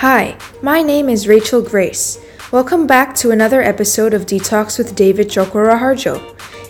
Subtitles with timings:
[0.00, 2.24] Hi, my name is Rachel Grace.
[2.52, 6.22] Welcome back to another episode of Detox with David Chokora Harjo.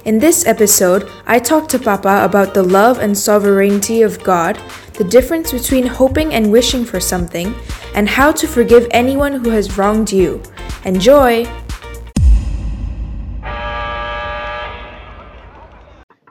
[0.07, 4.59] In this episode, I talk to Papa about the love and sovereignty of God,
[4.95, 7.55] the difference between hoping and wishing for something,
[7.95, 10.43] and how to forgive anyone who has wronged you.
[10.87, 11.45] Enjoy!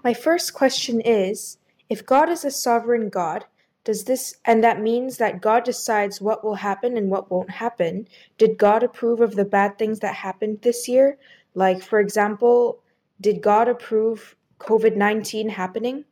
[0.03, 1.59] My first question is
[1.89, 3.45] If God is a sovereign God,
[3.87, 8.05] does this and that means that God decides what will happen and what won't happen?
[8.37, 11.17] Did God approve of the bad things that happened this year?
[11.55, 12.83] Like, for example,
[13.21, 16.03] did God approve COVID 19 happening?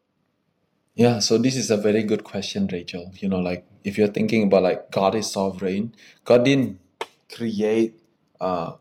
[0.93, 3.11] Yeah, so this is a very good question, Rachel.
[3.15, 6.79] You know, like if you're thinking about like God is sovereign, God didn't
[7.29, 7.99] create
[8.39, 8.75] uh,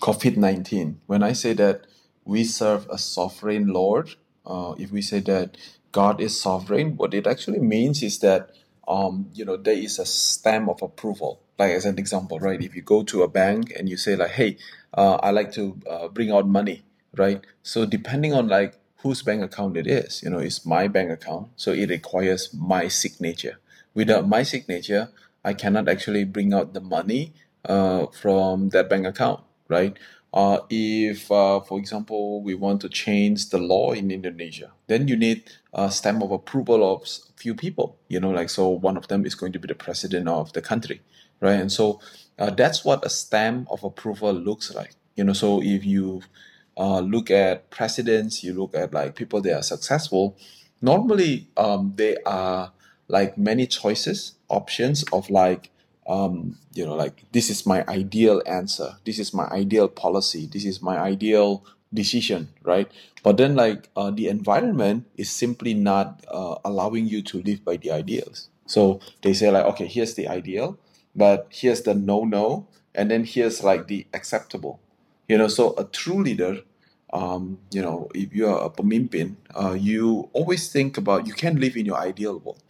[0.00, 1.00] COVID 19.
[1.06, 1.86] When I say that
[2.24, 5.56] we serve a sovereign Lord, uh, if we say that
[5.92, 8.50] God is sovereign, what it actually means is that
[8.88, 11.40] um, you know there is a stamp of approval.
[11.58, 12.60] Like as an example, right?
[12.60, 14.56] If you go to a bank and you say like, "Hey,
[14.94, 16.82] uh, I like to uh, bring out money,"
[17.16, 17.44] right?
[17.62, 21.48] So depending on like whose bank account it is, you know, it's my bank account,
[21.56, 23.58] so it requires my signature.
[23.94, 25.10] Without my signature,
[25.44, 27.32] I cannot actually bring out the money
[27.64, 29.96] uh, from that bank account, right?
[30.32, 35.16] Uh, if, uh, for example, we want to change the law in Indonesia, then you
[35.16, 37.06] need a stamp of approval of a
[37.36, 37.98] few people.
[38.08, 40.62] You know, like so, one of them is going to be the president of the
[40.62, 41.00] country,
[41.40, 41.58] right?
[41.58, 42.00] And so
[42.38, 44.92] uh, that's what a stamp of approval looks like.
[45.16, 46.22] You know, so if you
[46.76, 50.36] uh, look at presidents, you look at like people that are successful.
[50.80, 52.72] Normally, um, they are
[53.08, 55.70] like many choices, options of like
[56.06, 60.64] um, you know, like this is my ideal answer, this is my ideal policy, this
[60.64, 62.90] is my ideal decision, right?
[63.22, 67.76] But then, like, uh, the environment is simply not uh, allowing you to live by
[67.76, 68.48] the ideals.
[68.66, 70.78] So they say, like, okay, here's the ideal,
[71.14, 74.80] but here's the no no, and then here's like the acceptable.
[75.28, 76.60] You know, so a true leader,
[77.12, 81.58] um, you know, if you are a pemimpin, uh, you always think about you can't
[81.60, 82.62] live in your ideal world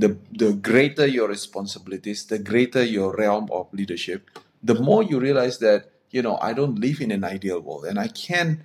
[0.00, 4.30] the the greater your responsibilities, the greater your realm of leadership,
[4.64, 8.00] the more you realize that you know I don't live in an ideal world and
[8.00, 8.60] I can't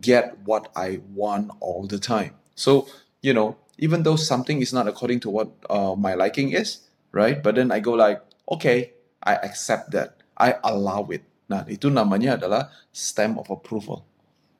[0.00, 2.34] get what I want all the time.
[2.54, 2.90] So
[3.22, 7.42] you know even though something is not according to what uh, my liking is, right?
[7.42, 8.20] But then I go like,
[8.52, 11.24] okay, I accept that, I allow it.
[11.48, 14.06] Nah, itu namanya adalah stamp of approval.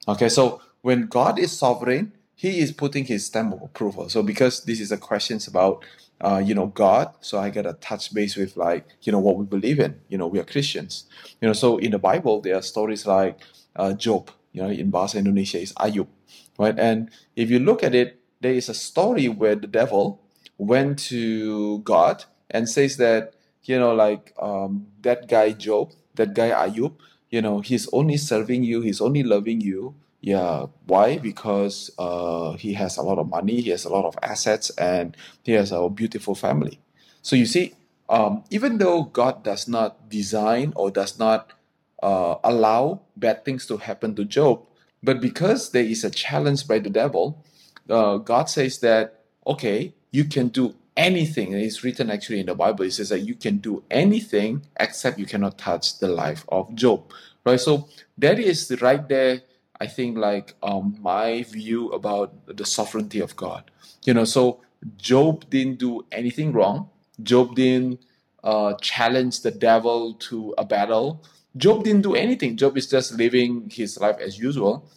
[0.09, 4.09] Okay, so when God is sovereign, He is putting His stamp of approval.
[4.09, 5.85] So because this is a questions about
[6.21, 7.15] uh, you know, God.
[7.21, 10.01] So I get a touch base with like, you know, what we believe in.
[10.09, 11.05] You know, we are Christians.
[11.41, 13.39] You know, so in the Bible there are stories like
[13.77, 14.31] uh, Job.
[14.53, 16.09] You know, in Bahasa Indonesia is Ayub,
[16.59, 16.77] right?
[16.79, 20.21] And if you look at it, there is a story where the devil
[20.59, 26.51] went to God and says that, you know, like um, that guy Job, that guy
[26.51, 26.95] Ayub,
[27.31, 31.19] you know, he's only serving you, he's only loving you yeah, why?
[31.19, 35.17] Because uh, he has a lot of money, he has a lot of assets, and
[35.43, 36.79] he has a beautiful family.
[37.23, 37.75] So you see,
[38.09, 41.53] um, even though God does not design or does not
[42.03, 44.63] uh, allow bad things to happen to Job,
[45.03, 47.43] but because there is a challenge by the devil,
[47.89, 51.55] uh, God says that, okay, you can do anything.
[51.55, 52.85] And it's written actually in the Bible.
[52.85, 57.11] It says that you can do anything except you cannot touch the life of Job.
[57.45, 57.59] Right?
[57.61, 57.89] So
[58.19, 59.43] that is right there
[59.81, 63.71] I think like um, my view about the sovereignty of God.
[64.05, 64.61] You know, so
[64.97, 66.91] Job didn't do anything wrong.
[67.23, 68.01] Job didn't
[68.45, 71.25] uh, challenge the devil to a battle.
[71.57, 72.57] Job didn't do anything.
[72.57, 74.89] Job is just living his life as usual.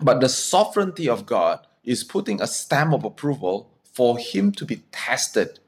[0.00, 4.82] But the sovereignty of God is putting a stamp of approval for him to be
[4.90, 5.60] tested,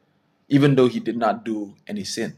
[0.49, 2.35] even though he did not do any sin.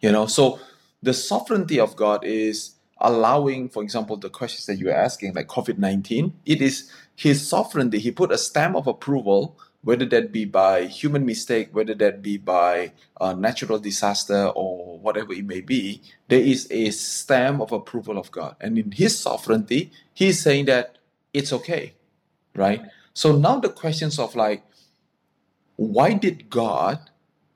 [0.00, 0.58] You know, so
[1.02, 2.74] the sovereignty of God is
[3.04, 7.98] allowing, for example, the questions that you're asking, like COVID 19, it is his sovereignty.
[7.98, 12.38] He put a stamp of approval, whether that be by human mistake, whether that be
[12.38, 18.18] by a natural disaster or whatever it may be, there is a stamp of approval
[18.18, 18.56] of God.
[18.60, 20.96] And in his sovereignty, he's saying that
[21.34, 21.92] it's okay,
[22.56, 22.82] right?
[23.12, 24.64] So now the questions of like,
[25.76, 27.10] why did God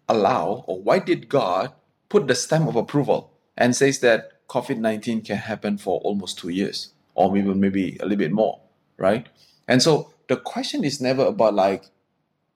[0.09, 1.73] allow or why did God
[2.11, 6.49] put the stamp of approval and says that COVID 19 can happen for almost two
[6.49, 8.61] years or even maybe a little bit more,
[8.97, 9.29] right?
[9.67, 11.85] And so the question is never about like,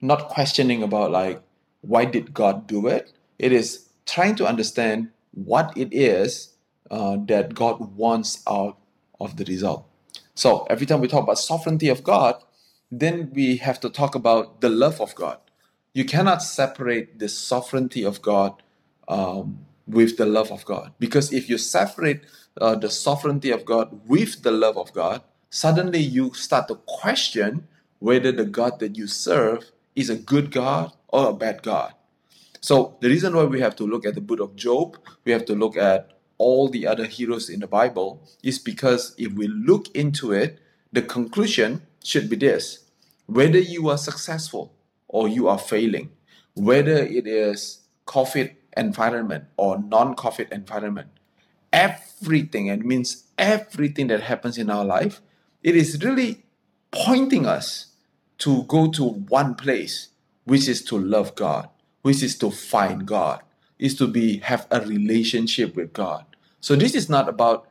[0.01, 1.43] not questioning about like,
[1.83, 3.13] why did God do it?
[3.39, 6.55] It is trying to understand what it is
[6.91, 8.79] uh, that God wants out
[9.21, 9.87] of the result.
[10.35, 12.37] So every time we talk about sovereignty of God,
[12.91, 15.39] then we have to talk about the love of God.
[15.95, 18.63] You cannot separate the sovereignty of God
[19.09, 20.93] um, with the love of God.
[20.99, 22.23] Because if you separate
[22.61, 27.67] uh, the sovereignty of God with the love of God, suddenly you start to question
[27.99, 31.95] whether the God that you serve is a good God or a bad God.
[32.61, 35.45] So the reason why we have to look at the book of Job, we have
[35.47, 39.95] to look at all the other heroes in the Bible, is because if we look
[39.95, 40.59] into it,
[40.93, 42.79] the conclusion should be this
[43.27, 44.75] whether you are successful
[45.09, 46.11] or you are failing,
[46.55, 51.09] whether it is COVID environment or non-COVID environment,
[51.73, 55.21] everything, it means everything that happens in our life,
[55.63, 56.45] it is really
[56.91, 57.87] pointing us
[58.39, 60.09] to go to one place,
[60.45, 61.69] which is to love God,
[62.03, 63.43] which is to find God,
[63.79, 66.25] is to be have a relationship with God.
[66.61, 67.69] So this is not about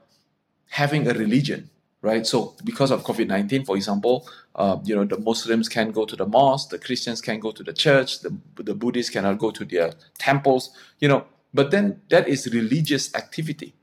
[0.69, 1.69] having a religion,
[2.01, 2.25] right?
[2.25, 6.15] So because of COVID nineteen, for example, uh, you know the Muslims can't go to
[6.15, 9.65] the mosque, the Christians can't go to the church, the the Buddhists cannot go to
[9.65, 11.25] their temples, you know.
[11.53, 13.75] But then that is religious activity.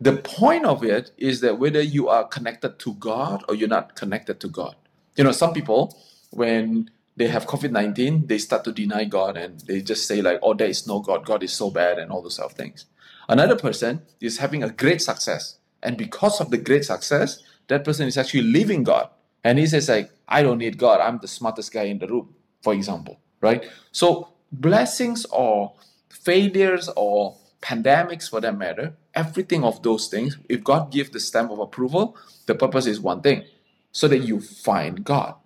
[0.00, 3.96] The point of it is that whether you are connected to God or you're not
[3.96, 4.76] connected to God.
[5.16, 5.96] You know, some people
[6.30, 10.38] when they have COVID nineteen, they start to deny God and they just say like,
[10.42, 11.26] "Oh, there is no God.
[11.26, 12.86] God is so bad," and all those sort of things.
[13.28, 15.58] Another person is having a great success,
[15.88, 19.08] and because of the great success, that person is actually leaving God,
[19.42, 21.00] and he says like, "I don't need God.
[21.00, 23.64] I'm the smartest guy in the room," for example, right?
[23.90, 25.72] So blessings or
[26.10, 31.50] failures or pandemics for that matter, everything of those things, if God gives the stamp
[31.50, 33.44] of approval, the purpose is one thing,
[33.90, 35.36] so that you find God,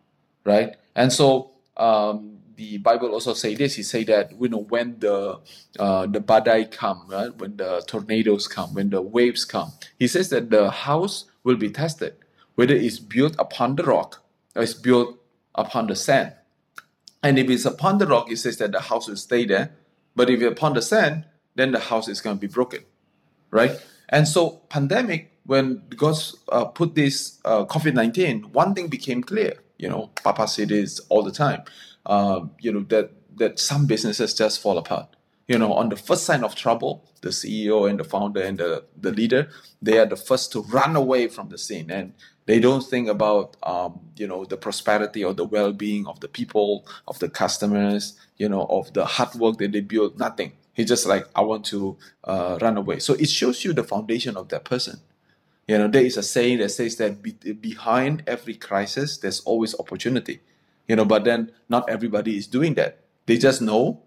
[0.45, 0.75] right?
[0.97, 3.75] And so um, the Bible also say this.
[3.75, 5.41] He say that you know when the
[5.79, 7.35] uh, the badai come, right?
[7.37, 11.71] When the tornadoes come, when the waves come, he says that the house will be
[11.71, 12.15] tested,
[12.55, 14.23] whether it's built upon the rock
[14.55, 15.19] or it's built
[15.55, 16.33] upon the sand.
[17.23, 19.73] And if it's upon the rock, he says that the house will stay there.
[20.15, 21.25] But if it's upon the sand,
[21.55, 22.81] then the house is going to be broken,
[23.51, 23.73] right?
[24.09, 26.17] And so, pandemic, when God
[26.51, 29.55] uh, put this uh, COVID 19, one thing became clear.
[29.79, 31.63] You know, Papa said this all the time.
[32.07, 35.17] Um, you know, that, that some businesses just fall apart.
[35.49, 38.85] You know, on the first sign of trouble, the CEO and the founder and the,
[38.97, 39.49] the leader,
[39.81, 41.91] they are the first to run away from the scene.
[41.91, 42.15] And
[42.47, 46.87] they don't think about, um, you know, the prosperity or the well-being of the people,
[47.07, 51.07] of the customers, you know, of the hard work that they build, nothing He's just
[51.07, 52.99] like, I want to uh, run away.
[52.99, 55.01] So it shows you the foundation of that person.
[55.69, 59.79] You know, there is a saying that says that be- behind every crisis, there's always
[59.79, 60.41] opportunity.
[60.89, 62.99] You know, but then not everybody is doing that.
[63.27, 64.03] They just know,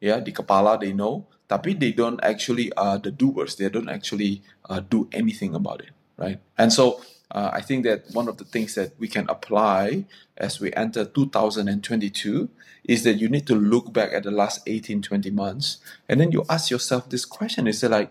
[0.00, 3.56] yeah, the kepala, they know, tapi they don't actually are uh, the doers.
[3.56, 6.38] They don't actually uh, do anything about it, right?
[6.56, 10.06] And so uh, I think that one of the things that we can apply
[10.36, 12.48] as we enter 2022
[12.84, 15.78] is that you need to look back at the last 18, 20 months
[16.08, 18.10] and then you ask yourself this question is like,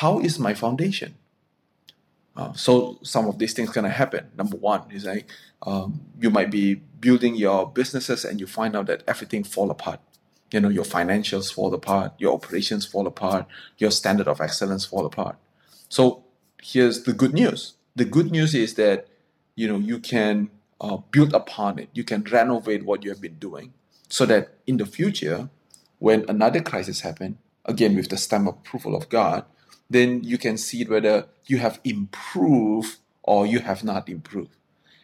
[0.00, 1.14] how is my foundation?
[2.36, 4.28] Uh, so some of these things gonna happen.
[4.36, 5.30] Number one is like
[5.62, 10.00] um, you might be building your businesses and you find out that everything fall apart.
[10.50, 13.46] You know your financials fall apart, your operations fall apart,
[13.78, 15.36] your standard of excellence fall apart.
[15.88, 16.24] So
[16.62, 19.08] here's the good news the good news is that
[19.56, 20.48] you know you can
[20.80, 23.72] uh, build upon it you can renovate what you have been doing
[24.08, 25.50] so that in the future
[25.98, 29.44] when another crisis happen again with the stamp approval of god
[29.92, 34.54] then you can see whether you have improved or you have not improved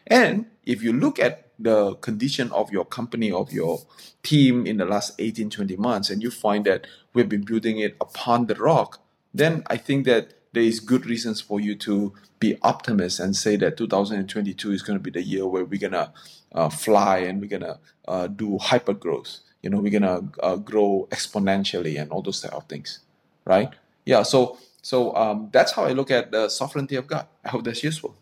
[0.07, 3.79] and if you look at the condition of your company of your
[4.23, 7.95] team in the last 18 20 months and you find that we've been building it
[7.99, 9.01] upon the rock
[9.33, 13.55] then i think that there is good reasons for you to be optimist and say
[13.57, 16.11] that 2022 is going to be the year where we're going to
[16.53, 17.77] uh, fly and we're going to
[18.07, 19.39] uh, do hyper growth.
[19.61, 22.99] You know, we're going to uh, grow exponentially and all those type of things,
[23.45, 23.69] right?
[24.05, 24.23] Yeah.
[24.23, 27.27] So, so um, that's how I look at the sovereignty of God.
[27.43, 28.15] I hope that's useful.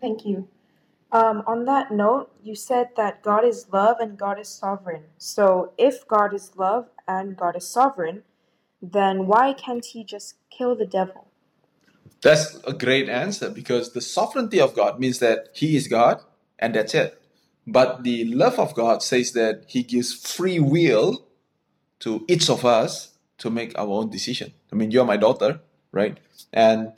[0.00, 0.48] Thank you.
[1.12, 5.04] Um, on that note, you said that God is love and God is sovereign.
[5.16, 8.24] So, if God is love and God is sovereign,
[8.82, 11.28] then why can't He just kill the devil?
[12.20, 16.20] That's a great answer because the sovereignty of God means that He is God
[16.58, 17.20] and that's it.
[17.66, 21.26] But the love of God says that He gives free will
[22.00, 24.52] to each of us to make our own decision.
[24.72, 25.60] I mean, you're my daughter,
[25.94, 26.18] right?
[26.52, 26.92] And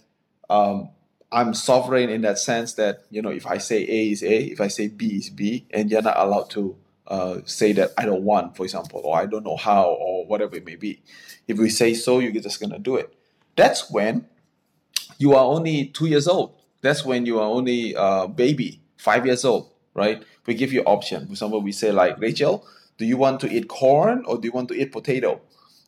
[0.50, 0.90] um,
[1.30, 4.60] I'm sovereign in that sense that, you know, if I say A is A, if
[4.60, 6.76] I say B is B, and you're not allowed to
[7.06, 10.56] uh, say that I don't want, for example, or I don't know how, or whatever
[10.56, 11.02] it may be.
[11.46, 13.14] If we say so, you're just to do it.
[13.54, 14.26] That's when
[15.18, 16.56] you are only two years old.
[16.82, 20.22] That's when you are only a baby, five years old, right?
[20.46, 21.26] We give you option.
[21.26, 22.66] For example, we say like, Rachel,
[22.98, 25.40] do you want to eat corn or do you want to eat potato?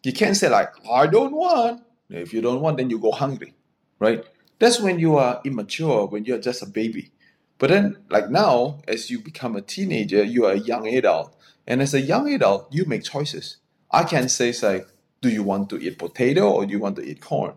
[0.03, 1.83] You can't say like, I don't want.
[2.11, 3.55] If you don't want, then you go hungry,
[3.99, 4.25] right?
[4.59, 7.13] That's when you are immature, when you're just a baby.
[7.59, 11.35] But then, like now, as you become a teenager, you are a young adult.
[11.67, 13.59] And as a young adult, you make choices.
[13.91, 14.89] I can say, like,
[15.21, 17.55] do you want to eat potato or do you want to eat corn?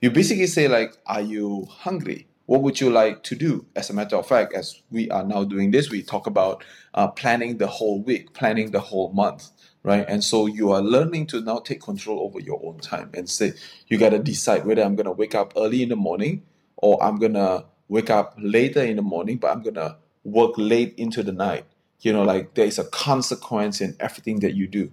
[0.00, 2.26] You basically say, like, are you hungry?
[2.46, 3.66] What would you like to do?
[3.74, 7.08] As a matter of fact, as we are now doing this, we talk about uh,
[7.08, 9.50] planning the whole week, planning the whole month,
[9.84, 10.04] right?
[10.08, 13.52] And so you are learning to now take control over your own time and say,
[13.86, 16.42] you got to decide whether I'm going to wake up early in the morning
[16.76, 20.52] or I'm going to wake up later in the morning, but I'm going to work
[20.56, 21.66] late into the night.
[22.00, 24.90] You know, like there is a consequence in everything that you do.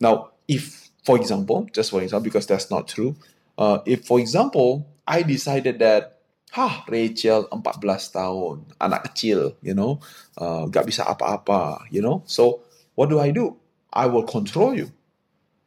[0.00, 3.16] Now, if, for example, just for example, because that's not true,
[3.58, 6.14] uh, if, for example, I decided that
[6.52, 10.00] Hah, Rachel 14 tahun, anak kecil, you know,
[10.40, 12.24] uh, gak bisa apa-apa, you know.
[12.24, 12.64] So
[12.96, 13.52] what do I do?
[13.92, 14.92] I will control you.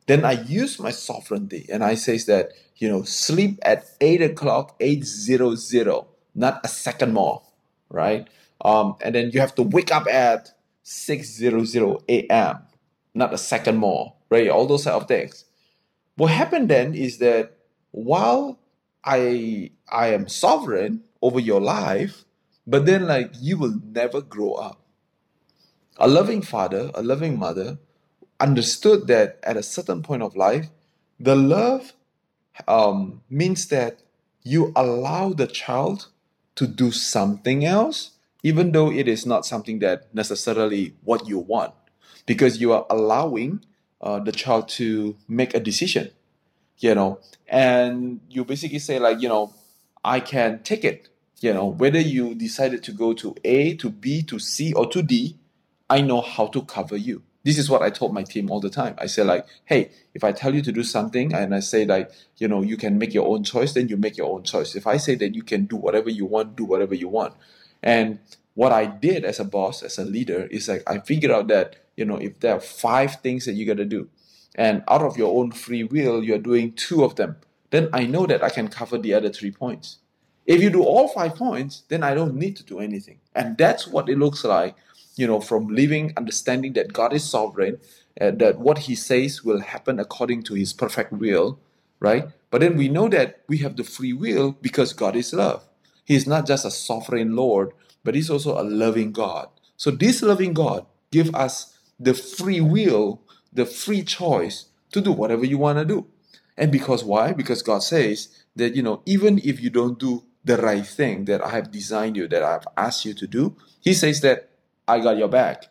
[0.08, 4.75] Then I use my sovereignty and I say that, you know, sleep at 8 o'clock,
[4.80, 7.44] 800, not a second more,
[7.90, 8.28] right?
[8.63, 10.51] Um, and then you have to wake up at
[10.84, 12.60] 600 a.m.,
[13.13, 14.50] not a second more, right?
[14.50, 15.46] All those type of things.
[16.16, 17.58] What happened then is that
[17.92, 18.60] while
[19.04, 22.25] I I am sovereign over your life,
[22.68, 24.82] but then like you will never grow up.
[25.98, 27.80] A loving father, a loving mother
[28.41, 30.67] understood that at a certain point of life,
[31.19, 31.93] the love
[32.67, 34.01] um, means that
[34.43, 36.07] you allow the child
[36.55, 38.12] to do something else,
[38.43, 41.74] even though it is not something that necessarily what you want,
[42.25, 43.63] because you are allowing
[44.01, 46.12] uh, the child to make a decision
[46.81, 49.53] you know, and you basically say like, you know,
[50.03, 54.24] I can take it, you know, whether you decided to go to A, to B,
[54.24, 55.38] to C, or to D,
[55.89, 57.21] I know how to cover you.
[57.43, 58.95] This is what I told my team all the time.
[58.98, 62.12] I say like, hey, if I tell you to do something and I say like,
[62.38, 64.75] you know, you can make your own choice, then you make your own choice.
[64.75, 67.33] If I say that you can do whatever you want, do whatever you want.
[67.81, 68.19] And
[68.53, 71.77] what I did as a boss, as a leader, is like I figured out that,
[71.95, 74.10] you know, if there are five things that you gotta do,
[74.55, 77.38] and out of your own free will, you're doing two of them,
[77.69, 79.98] then I know that I can cover the other three points.
[80.45, 83.19] If you do all five points, then I don't need to do anything.
[83.33, 84.75] And that's what it looks like,
[85.15, 87.80] you know, from living, understanding that God is sovereign,
[88.20, 91.60] uh, that what He says will happen according to His perfect will,
[92.00, 92.27] right?
[92.50, 95.68] But then we know that we have the free will because God is love.
[96.06, 97.72] He is not just a sovereign Lord,
[98.03, 99.50] but He's also a loving God.
[99.77, 103.22] So this loving God give us the free will
[103.53, 106.08] the free choice to do whatever you want to do.
[106.58, 107.34] And because why?
[107.34, 111.44] Because God says that, you know, even if you don't do the right thing that
[111.44, 114.50] I have designed you, that I've asked you to do, He says that
[114.88, 115.65] I got your back.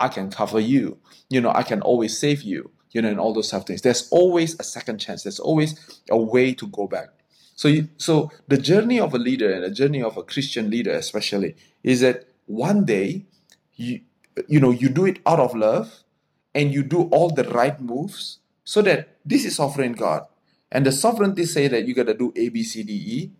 [0.00, 0.98] I can cover you.
[1.30, 2.70] You know, I can always save you.
[2.90, 3.82] You know, and all those type of things.
[3.82, 5.24] There's always a second chance.
[5.24, 7.08] There's always a way to go back.
[7.56, 10.92] So, you, so the journey of a leader and the journey of a Christian leader,
[10.92, 13.26] especially, is that one day,
[13.74, 14.00] you,
[14.46, 16.04] you know, you do it out of love,
[16.54, 20.26] and you do all the right moves so that this is sovereign God.
[20.70, 23.30] And the sovereignty say that you got to do A, B, C, D, E.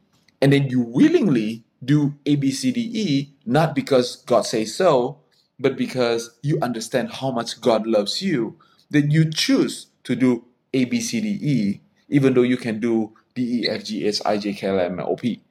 [0.40, 5.20] And then you willingly do A, B, C, D, E, not because God says so,
[5.58, 8.58] but because you understand how much God loves you,
[8.90, 13.12] that you choose to do A, B, C, D, E, even though you can do
[13.34, 15.42] D, E, F, G, H, I, J, K, L, M, N, O, P.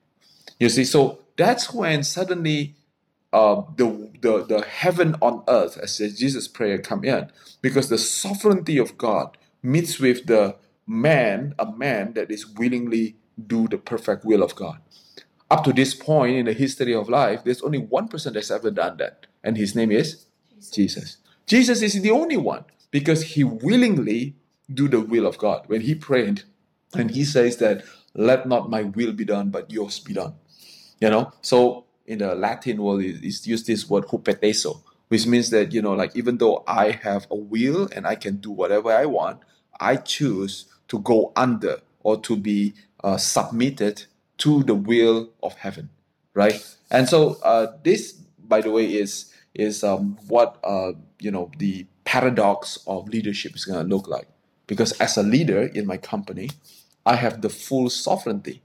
[0.59, 2.75] You see, so that's when suddenly
[3.33, 8.77] uh, the, the, the heaven on earth, as Jesus' prayer come in, because the sovereignty
[8.77, 13.15] of God meets with the man, a man that is willingly
[13.47, 14.79] do the perfect will of God.
[15.53, 18.71] Up to this point in the history of life, there's only one person that's ever
[18.71, 20.25] done that, and his name is
[20.71, 20.71] Jesus.
[20.73, 24.35] Jesus, Jesus is the only one because he willingly
[24.73, 25.65] do the will of God.
[25.67, 26.41] When he prayed,
[26.95, 30.33] and he says that, "Let not my will be done, but yours be done."
[30.99, 35.71] You know, so in the Latin world is used this word hupotasso, which means that
[35.71, 39.05] you know, like even though I have a will and I can do whatever I
[39.05, 39.41] want,
[39.79, 44.05] I choose to go under or to be uh, submitted
[44.43, 45.89] to the will of heaven,
[46.33, 46.63] right?
[46.91, 51.85] And so uh, this, by the way, is is um, what uh, you know the
[52.05, 54.27] paradox of leadership is going to look like.
[54.67, 56.49] Because as a leader in my company,
[57.05, 58.61] I have the full sovereignty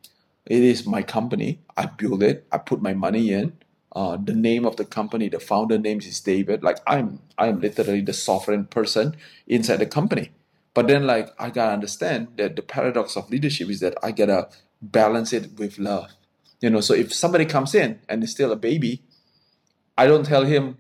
[0.48, 1.60] it is my company.
[1.76, 2.46] I build it.
[2.50, 3.52] I put my money in.
[3.94, 6.62] Uh, the name of the company, the founder name is David.
[6.62, 9.16] Like I'm, I'm literally the sovereign person
[9.46, 10.30] inside the company.
[10.74, 14.48] But then, like I gotta understand that the paradox of leadership is that I gotta
[14.80, 16.10] balance it with love.
[16.60, 19.02] You know, so if somebody comes in and is still a baby,
[19.96, 20.78] I don't tell him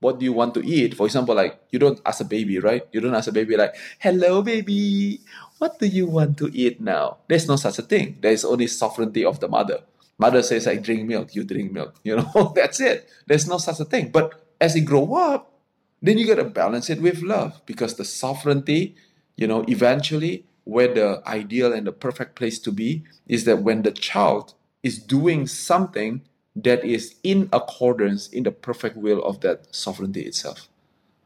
[0.00, 0.94] what do you want to eat.
[0.94, 2.86] For example, like you don't ask a baby, right?
[2.92, 5.20] You don't ask a baby like, "Hello, baby,
[5.58, 7.18] what do you want to eat now?
[7.28, 8.18] There's no such a thing.
[8.20, 9.80] There's only sovereignty of the mother.
[10.18, 11.96] Mother says, I drink milk, you drink milk.
[12.04, 13.08] You know, that's it.
[13.26, 14.10] There's no such a thing.
[14.10, 15.52] But as you grow up,
[16.00, 18.96] then you got to balance it with love because the sovereignty,
[19.36, 23.82] you know, eventually where the ideal and the perfect place to be is that when
[23.82, 26.20] the child is doing something
[26.54, 30.68] that is in accordance in the perfect will of that sovereignty itself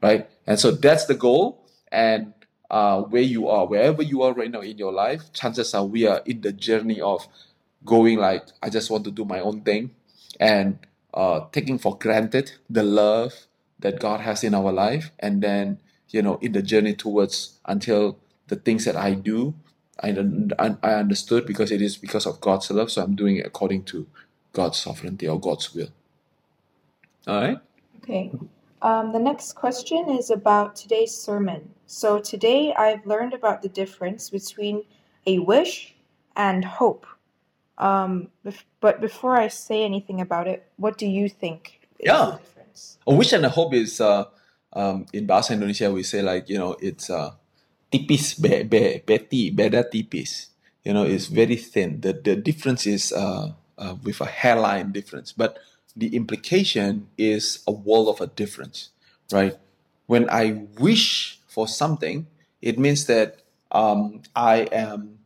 [0.01, 0.29] right?
[0.47, 1.63] And so that's the goal.
[1.91, 2.33] And
[2.71, 6.07] uh, where you are wherever you are right now in your life chances are we
[6.07, 7.27] are in the journey of
[7.83, 9.91] going like i just want to do my own thing
[10.39, 10.79] and
[11.13, 13.33] uh, taking for granted the love
[13.79, 15.11] that god has in our life.
[15.19, 15.79] And then
[16.09, 18.17] you know in the journey towards until
[18.51, 19.55] the things that I do,
[20.03, 23.85] I, I understood because it is because of God's love, so I'm doing it according
[23.85, 24.05] to
[24.51, 25.87] God's sovereignty or God's will.
[27.27, 27.57] All right?
[28.03, 28.31] Okay.
[28.81, 31.69] Um, the next question is about today's sermon.
[31.85, 34.83] So today I've learned about the difference between
[35.25, 35.95] a wish
[36.35, 37.05] and hope.
[37.77, 38.27] Um,
[38.81, 42.25] but before I say anything about it, what do you think is yeah.
[42.25, 42.97] the difference?
[43.07, 44.25] A wish and a hope is, uh,
[44.73, 47.31] um, in Bahasa Indonesia, we say like, you know, it's uh,
[47.91, 50.47] tipis, be, be, beti, beda tipis.
[50.83, 52.01] You know, it's very thin.
[52.01, 55.59] The, the difference is uh, uh, with a hairline difference, but
[55.95, 58.89] the implication is a world of a difference,
[59.31, 59.57] right?
[60.07, 62.27] When I wish for something,
[62.61, 65.19] it means that um, I am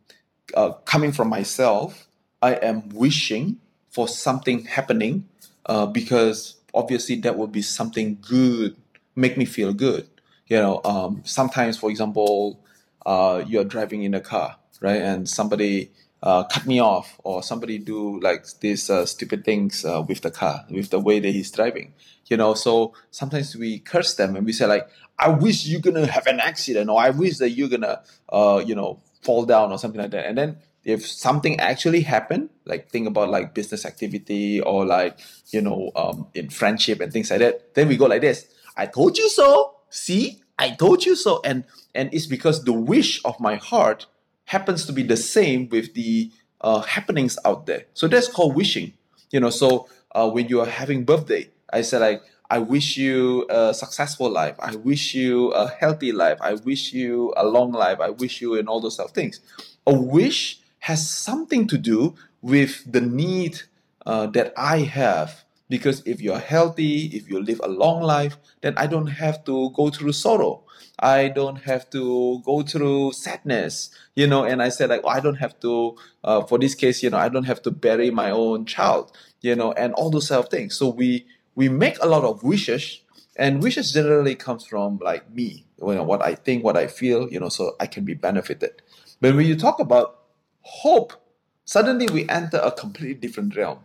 [0.54, 2.08] uh, coming from myself.
[2.42, 3.58] I am wishing
[3.90, 5.28] for something happening
[5.66, 8.76] uh, because obviously that will be something good,
[9.14, 10.08] make me feel good
[10.46, 12.60] you know, um, sometimes, for example,
[13.04, 15.90] uh, you're driving in a car, right, and somebody
[16.22, 20.30] uh, cut me off, or somebody do like these uh, stupid things uh, with the
[20.30, 21.94] car, with the way that he's driving,
[22.26, 22.54] you know.
[22.54, 24.88] So sometimes we curse them and we say like,
[25.18, 28.74] "I wish you're gonna have an accident," or "I wish that you're gonna, uh, you
[28.74, 30.26] know, fall down," or something like that.
[30.26, 35.18] And then if something actually happened, like think about like business activity or like
[35.50, 38.86] you know, um, in friendship and things like that, then we go like this: "I
[38.86, 41.64] told you so." see i told you so and
[41.94, 44.06] and it's because the wish of my heart
[44.46, 46.30] happens to be the same with the
[46.62, 47.84] uh, happenings out there.
[47.94, 48.94] So that's called wishing
[49.30, 49.50] you know.
[49.50, 54.30] So uh, when you are having birthday i said like i wish you a successful
[54.30, 54.56] life.
[54.60, 56.38] I wish you a healthy life.
[56.40, 58.00] I wish you a long life.
[58.00, 59.40] I wish you and all those sort of things.
[59.86, 63.62] A wish has something to do with the need
[64.06, 68.74] uh, that i have because if you're healthy, if you live a long life, then
[68.76, 70.62] I don't have to go through sorrow.
[70.98, 74.44] I don't have to go through sadness, you know.
[74.44, 77.18] And I said, like, oh, I don't have to, uh, for this case, you know,
[77.18, 80.50] I don't have to bury my own child, you know, and all those sort of
[80.50, 80.74] things.
[80.74, 83.00] So we we make a lot of wishes,
[83.36, 87.28] and wishes generally comes from like me, you know, what I think, what I feel,
[87.28, 88.82] you know, so I can be benefited.
[89.20, 90.20] But when you talk about
[90.60, 91.12] hope,
[91.64, 93.80] suddenly we enter a completely different realm.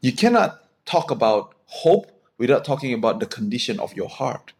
[0.00, 4.52] You cannot talk about hope without talking about the condition of your heart.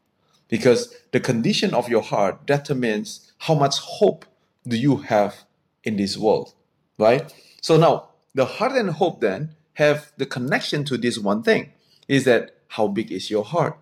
[0.49, 4.25] Because the condition of your heart determines how much hope
[4.67, 5.45] do you have
[5.83, 6.55] in this world,
[6.99, 7.33] right?
[7.61, 11.73] So now, the heart and hope then have the connection to this one thing
[12.09, 13.79] is that how big is your heart?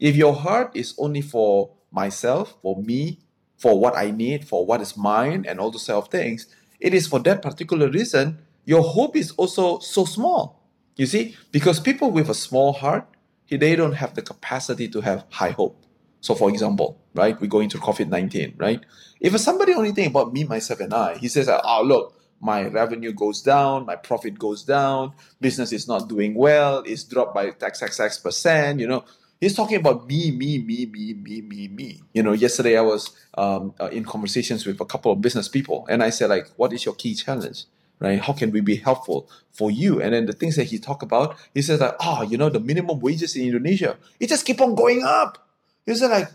[0.00, 3.18] If your heart is only for myself, for me,
[3.56, 6.46] for what I need, for what is mine, and all those self things,
[6.80, 10.57] it is for that particular reason your hope is also so small
[10.98, 13.06] you see, because people with a small heart,
[13.48, 15.82] they don't have the capacity to have high hope.
[16.20, 18.80] So, for example, right, we go into COVID 19, right?
[19.20, 23.12] If somebody only think about me, myself, and I, he says, oh, look, my revenue
[23.12, 27.82] goes down, my profit goes down, business is not doing well, it's dropped by X,
[27.82, 29.04] X, X percent, you know.
[29.40, 32.02] He's talking about me, me, me, me, me, me, me.
[32.12, 35.86] You know, yesterday I was um, uh, in conversations with a couple of business people,
[35.88, 37.66] and I said, like, what is your key challenge?
[38.00, 38.20] Right?
[38.20, 40.00] How can we be helpful for you?
[40.00, 42.48] And then the things that he talked about, he says like, oh, ah, you know,
[42.48, 45.48] the minimum wages in Indonesia, it just keep on going up.
[45.86, 46.28] He said like,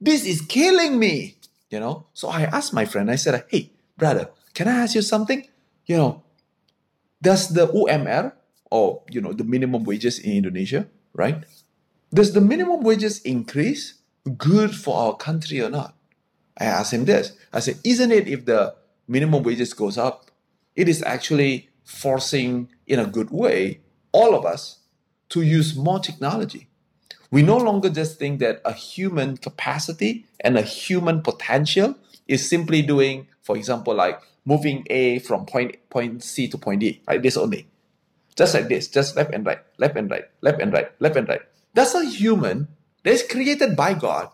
[0.00, 1.36] this is killing me,
[1.70, 2.06] you know?
[2.14, 5.46] So I asked my friend, I said, hey, brother, can I ask you something?
[5.86, 6.22] You know,
[7.20, 8.32] does the UMR,
[8.70, 11.42] or, you know, the minimum wages in Indonesia, right?
[12.12, 13.94] Does the minimum wages increase
[14.36, 15.94] good for our country or not?
[16.58, 17.32] I asked him this.
[17.52, 18.74] I said, isn't it if the
[19.06, 20.27] minimum wages goes up,
[20.78, 23.80] it is actually forcing, in a good way,
[24.12, 24.78] all of us
[25.30, 26.68] to use more technology.
[27.32, 31.96] We no longer just think that a human capacity and a human potential
[32.28, 37.02] is simply doing, for example, like moving A from point point C to point D,
[37.08, 37.20] right?
[37.20, 37.66] This only.
[38.36, 41.28] Just like this, just left and right, left and right, left and right, left and
[41.28, 41.42] right.
[41.74, 42.68] That's a human
[43.02, 44.30] that's created by God.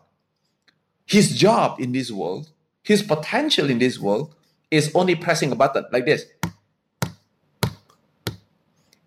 [1.06, 2.50] His job in this world,
[2.82, 4.34] his potential in this world
[4.74, 6.26] is only pressing a button like this.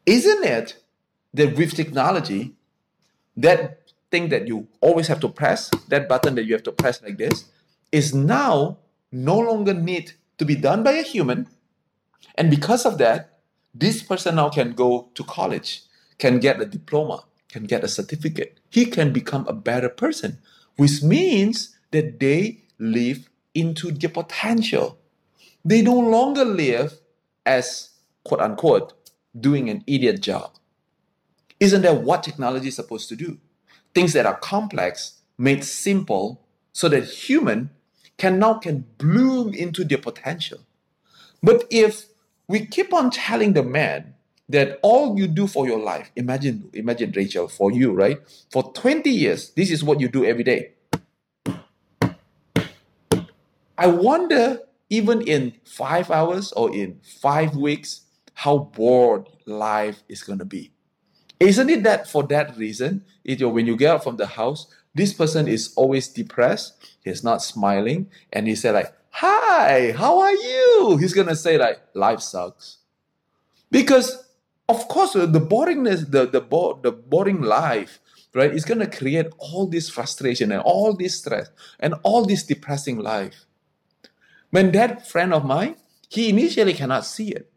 [0.05, 0.81] Isn't it
[1.33, 2.55] that with technology,
[3.35, 7.01] that thing that you always have to press, that button that you have to press
[7.01, 7.45] like this,
[7.91, 8.77] is now
[9.11, 11.47] no longer need to be done by a human.
[12.35, 13.39] And because of that,
[13.73, 15.83] this person now can go to college,
[16.17, 18.59] can get a diploma, can get a certificate.
[18.69, 20.39] He can become a better person,
[20.77, 24.97] which means that they live into their potential.
[25.65, 26.99] They no longer live
[27.45, 27.89] as
[28.23, 28.93] quote unquote
[29.39, 30.51] doing an idiot job.
[31.59, 33.39] Isn't that what technology is supposed to do?
[33.93, 36.41] Things that are complex made simple
[36.71, 37.71] so that human
[38.17, 40.59] can now can bloom into their potential.
[41.41, 42.05] But if
[42.47, 44.15] we keep on telling the man
[44.49, 48.17] that all you do for your life, imagine, imagine Rachel, for you, right?
[48.51, 50.71] For 20 years, this is what you do every day.
[53.77, 58.01] I wonder, even in five hours or in five weeks,
[58.33, 60.71] how bored life is going to be.
[61.39, 65.13] Isn't it that for that reason, it, when you get out from the house, this
[65.13, 66.73] person is always depressed,
[67.03, 70.97] he's not smiling, and he said like, hi, how are you?
[70.99, 72.77] He's going to say like, life sucks.
[73.69, 74.23] Because
[74.69, 77.99] of course, uh, the boringness, the, the, bo- the boring life,
[78.33, 82.43] right, is going to create all this frustration and all this stress and all this
[82.43, 83.46] depressing life.
[84.49, 85.75] When that friend of mine,
[86.09, 87.51] he initially cannot see it.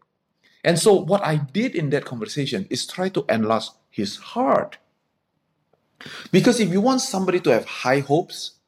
[0.63, 4.77] And so what I did in that conversation is try to enlarge his heart.
[6.31, 8.59] Because if you want somebody to have high hopes,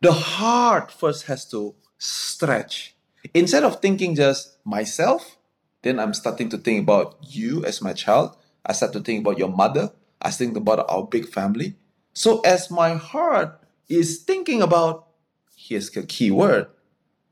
[0.00, 2.94] the heart first has to stretch.
[3.34, 5.36] Instead of thinking just myself,
[5.82, 8.36] then I'm starting to think about you as my child.
[8.64, 9.92] I start to think about your mother.
[10.20, 11.76] I think about our big family.
[12.12, 15.06] So as my heart is thinking about,
[15.54, 16.66] here's the key word,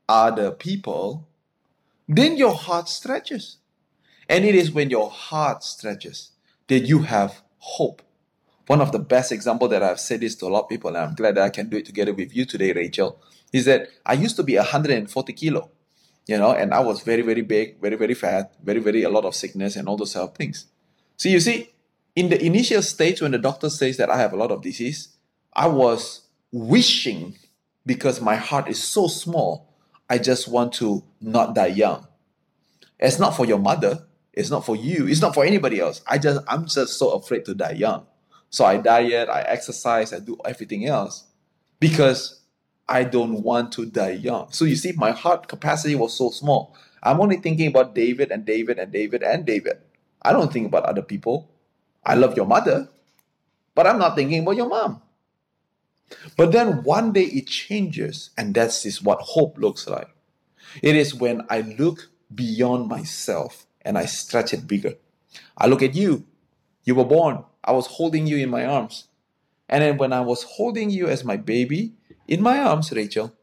[0.07, 1.27] other people,
[2.07, 3.57] then your heart stretches.
[4.27, 6.31] And it is when your heart stretches
[6.67, 8.01] that you have hope.
[8.67, 10.97] One of the best example that I've said this to a lot of people, and
[10.97, 13.21] I'm glad that I can do it together with you today, Rachel,
[13.53, 15.69] is that I used to be 140 kilo,
[16.25, 19.25] you know, and I was very, very big, very, very fat, very, very a lot
[19.25, 20.65] of sickness and all those sort of things.
[21.17, 21.69] So you see,
[22.15, 25.09] in the initial stage when the doctor says that I have a lot of disease,
[25.53, 27.37] I was wishing
[27.85, 29.64] because my heart is so small,
[30.09, 32.07] I just want to not die young.
[32.99, 35.07] It's not for your mother, it's not for you.
[35.07, 36.01] It's not for anybody else.
[36.07, 38.05] I just I'm just so afraid to die young.
[38.49, 41.25] So I diet, I exercise, I do everything else
[41.79, 42.41] because
[42.87, 44.51] I don't want to die young.
[44.51, 46.75] So you see, my heart capacity was so small.
[47.01, 49.77] I'm only thinking about David and David and David and David.
[50.21, 51.49] I don't think about other people.
[52.03, 52.89] I love your mother,
[53.73, 55.01] but I'm not thinking about your mom.
[56.37, 60.09] But then one day it changes, and that's is what hope looks like.
[60.81, 64.95] It is when I look beyond myself and I stretch it bigger.
[65.57, 66.25] I look at you.
[66.83, 67.43] You were born.
[67.63, 69.07] I was holding you in my arms.
[69.69, 71.93] And then when I was holding you as my baby
[72.27, 73.33] in my arms, Rachel,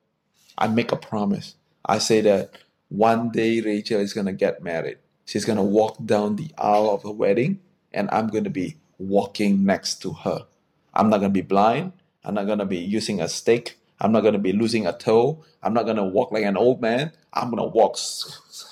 [0.58, 1.56] I make a promise.
[1.84, 2.50] I say that
[2.88, 4.98] one day Rachel is going to get married.
[5.24, 7.60] She's going to walk down the aisle of her wedding,
[7.92, 10.46] and I'm going to be walking next to her.
[10.94, 11.92] I'm not going to be blind.
[12.24, 13.78] I'm not going to be using a stick.
[14.00, 15.44] I'm not going to be losing a toe.
[15.62, 17.12] I'm not going to walk like an old man.
[17.32, 17.98] I'm going to walk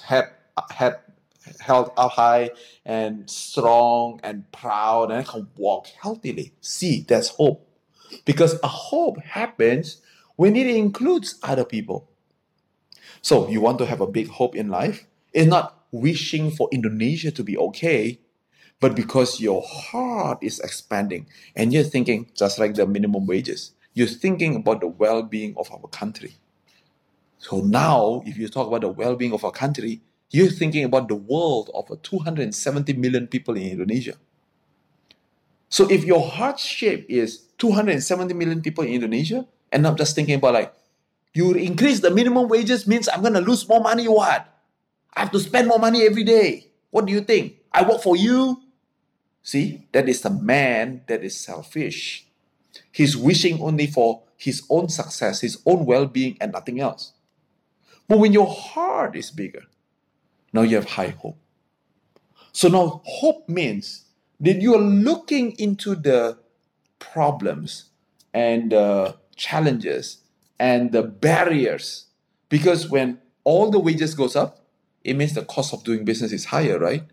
[0.05, 0.31] head,
[0.71, 0.99] head
[1.61, 2.51] held up high
[2.85, 6.53] and strong and proud and I can walk healthily.
[6.61, 7.67] See, that's hope.
[8.25, 10.01] Because a hope happens
[10.37, 12.11] when it includes other people.
[13.23, 15.07] So you want to have a big hope in life?
[15.33, 18.19] It's not wishing for Indonesia to be okay,
[18.81, 24.07] but because your heart is expanding and you're thinking just like the minimum wages, you're
[24.07, 26.37] thinking about the well-being of our country.
[27.39, 31.15] So now, if you talk about the well-being of our country, you're thinking about the
[31.15, 34.15] world of 270 million people in Indonesia.
[35.69, 40.37] So if your heart shape is 270 million people in Indonesia, and not just thinking
[40.37, 40.75] about like,
[41.33, 44.47] you increase the minimum wages means I'm gonna lose more money, what?
[45.15, 46.71] I have to spend more money every day.
[46.91, 47.57] What do you think?
[47.73, 48.61] I work for you.
[49.43, 52.27] See, that is the man that is selfish.
[52.93, 57.13] He's wishing only for his own success, his own well being, and nothing else.
[58.09, 59.63] But when your heart is bigger,
[60.53, 61.39] now you have high hope.
[62.53, 64.07] So now hope means
[64.41, 66.39] that you are looking into the
[66.99, 67.91] problems
[68.35, 70.19] and the challenges
[70.59, 72.07] and the barriers.
[72.49, 74.67] Because when all the wages goes up,
[75.05, 77.05] it means the cost of doing business is higher, right?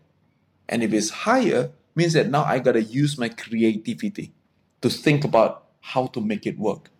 [0.68, 4.32] And if it's higher, means that now I gotta use my creativity
[4.80, 6.90] to think about how to make it work.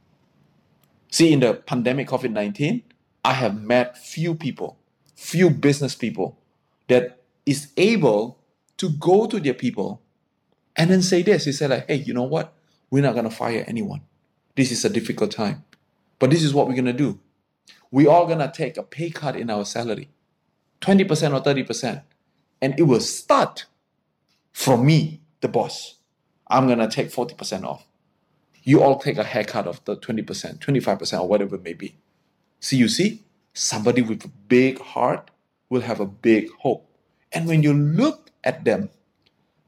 [1.10, 2.82] See, in the pandemic COVID 19,
[3.24, 4.78] I have met few people
[5.18, 6.38] few business people
[6.86, 8.38] that is able
[8.76, 10.00] to go to their people
[10.76, 11.44] and then say this.
[11.44, 12.54] He said, like, hey, you know what?
[12.88, 14.02] We're not gonna fire anyone.
[14.54, 15.64] This is a difficult time.
[16.20, 17.18] But this is what we're gonna do.
[17.90, 20.08] We all gonna take a pay cut in our salary.
[20.82, 22.02] 20% or 30%.
[22.62, 23.66] And it will start
[24.52, 25.96] from me, the boss.
[26.48, 27.86] I'm gonna take 40% off.
[28.62, 31.96] You all take a haircut of the 20%, 25%, or whatever it may be.
[32.60, 35.30] See, you see, somebody with a big heart
[35.68, 36.88] will have a big hope.
[37.32, 38.90] And when you look at them,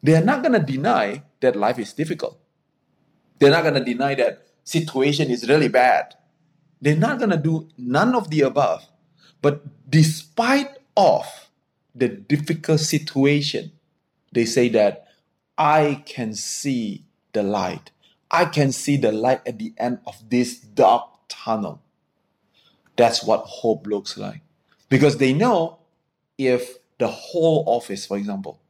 [0.03, 2.38] they are not gonna deny that life is difficult.
[3.38, 6.14] They're not gonna deny that situation is really bad.
[6.81, 8.87] They're not gonna do none of the above.
[9.43, 11.27] But despite of
[11.95, 13.73] the difficult situation,
[14.33, 15.07] they say that
[15.59, 17.90] I can see the light.
[18.31, 21.83] I can see the light at the end of this dark tunnel.
[22.97, 24.43] That's what hope looks like.
[24.88, 25.79] Because they know
[26.38, 28.61] if the whole office, for example,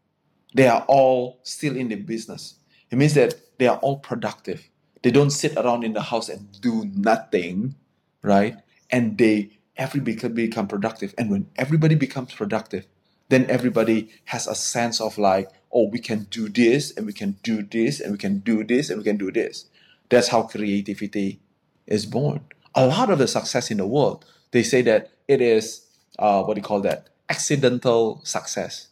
[0.54, 2.56] they are all still in the business,
[2.90, 4.68] it means that they are all productive.
[5.02, 7.74] They don't sit around in the house and do nothing,
[8.22, 8.56] right?
[8.90, 11.14] And they everybody become productive.
[11.16, 12.86] And when everybody becomes productive,
[13.30, 17.36] then everybody has a sense of like, oh, we can do this and we can
[17.42, 19.66] do this and we can do this and we can do this.
[20.08, 21.40] That's how creativity
[21.86, 22.40] is born.
[22.74, 25.86] A lot of the success in the world, they say that it is
[26.18, 27.08] uh, what do you call that?
[27.28, 28.88] Accidental success.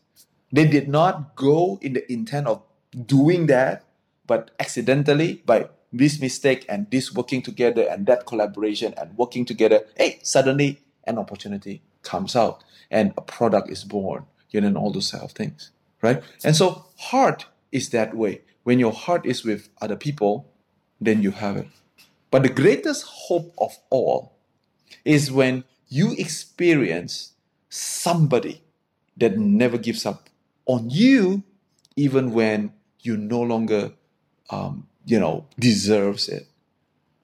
[0.51, 2.63] They did not go in the intent of
[3.07, 3.85] doing that,
[4.27, 9.85] but accidentally by this mistake and this working together and that collaboration and working together,
[9.97, 14.93] hey, suddenly an opportunity comes out and a product is born, you know, and all
[14.93, 15.71] those type of things,
[16.03, 16.23] right?
[16.45, 18.43] And so heart is that way.
[18.65, 20.51] When your heart is with other people,
[21.01, 21.69] then you have it.
[22.31, 24.37] But the greatest hope of all
[25.05, 27.33] is when you experience
[27.71, 28.63] somebody
[29.17, 30.29] that never gives up
[30.67, 31.43] on you,
[31.97, 33.93] even when you no longer
[34.51, 36.47] um, you know, deserves it.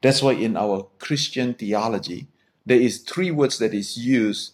[0.03, 2.29] That's why in our Christian theology,
[2.67, 4.54] there is three words that is used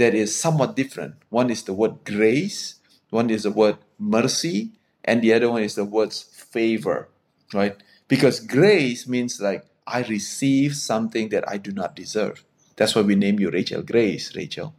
[0.00, 1.14] that is somewhat different.
[1.28, 2.76] One is the word grace,
[3.10, 4.72] one is the word mercy,
[5.04, 7.10] and the other one is the word favor,
[7.52, 7.76] right?
[8.08, 12.44] Because grace means like I receive something that I do not deserve.
[12.76, 14.74] That's why we name you Rachel Grace, Rachel.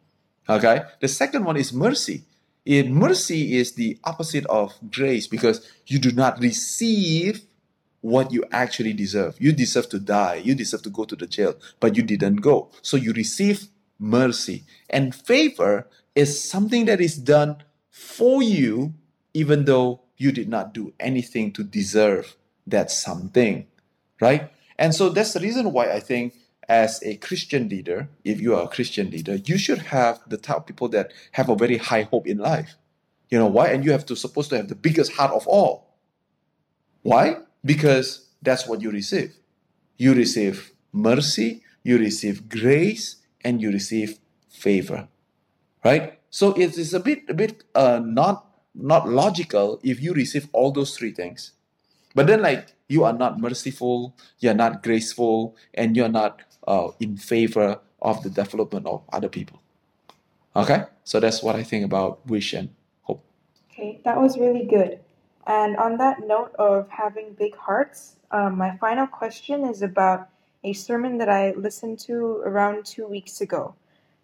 [0.49, 0.81] Okay?
[0.99, 2.23] The second one is mercy.
[2.65, 7.41] In mercy is the opposite of grace because you do not receive
[8.01, 9.35] what you actually deserve.
[9.39, 10.41] You deserve to die.
[10.43, 12.71] You deserve to go to the jail, but you didn't go.
[12.81, 13.67] So you receive
[14.01, 14.63] mercy.
[14.89, 18.93] And favor is something that is done for you,
[19.33, 22.35] even though you did not do anything to deserve
[22.67, 23.67] that something,
[24.19, 24.51] right?
[24.77, 26.33] And so that's the reason why I think
[26.67, 30.57] as a Christian leader, if you are a Christian leader, you should have the type
[30.57, 32.75] of people that have a very high hope in life.
[33.29, 33.67] You know why?
[33.67, 35.95] And you have to supposed to have the biggest heart of all.
[37.03, 37.37] Why?
[37.63, 39.33] because that's what you receive.
[39.97, 45.07] You receive mercy, you receive grace, and you receive favor.
[45.83, 46.19] Right?
[46.29, 50.71] So it is a bit a bit uh, not not logical if you receive all
[50.71, 51.51] those three things.
[52.15, 57.17] But then like you are not merciful, you're not graceful, and you're not uh, in
[57.17, 59.61] favor of the development of other people.
[60.55, 60.83] Okay?
[61.03, 62.69] So that's what I think about wish and
[63.03, 63.23] hope.
[63.71, 64.99] Okay, that was really good.
[65.47, 70.29] And on that note of having big hearts, um, my final question is about
[70.63, 73.75] a sermon that I listened to around two weeks ago.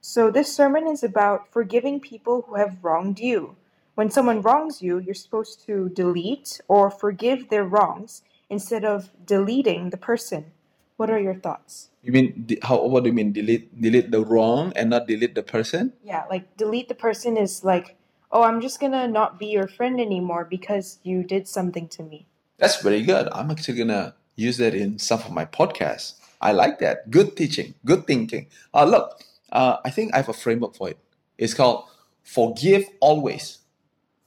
[0.02, 3.56] So, this sermon is about forgiving people who have wronged you.
[3.96, 9.90] When someone wrongs you, you're supposed to delete or forgive their wrongs instead of deleting
[9.90, 10.52] the person.
[10.98, 11.90] What are your thoughts?
[12.04, 12.86] You mean how?
[12.86, 13.74] What do you mean delete?
[13.80, 15.94] Delete the wrong and not delete the person?
[16.04, 17.98] Yeah, like delete the person is like
[18.32, 22.28] oh, I'm just gonna not be your friend anymore because you did something to me.
[22.58, 23.30] That's very good.
[23.32, 26.16] I'm actually gonna use that in some of my podcasts.
[26.42, 27.10] I like that.
[27.10, 28.48] Good teaching, good thinking.
[28.74, 29.22] Uh, look,
[29.52, 30.98] uh, I think I have a framework for it.
[31.38, 31.86] It's called
[32.24, 33.60] forgive always,